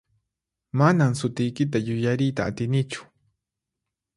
[0.81, 3.03] Manan sutiykita yuyariyta atinichu.